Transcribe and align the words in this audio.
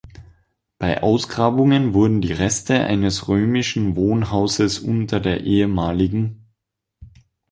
Bei 0.79 1.03
Ausgrabungen 1.03 1.93
wurden 1.93 2.21
die 2.21 2.33
Reste 2.33 2.79
eines 2.81 3.27
Römischen 3.27 3.95
Wohnhauses 3.95 4.79
unter 4.79 5.19
der 5.19 5.43
ehem. 5.43 6.39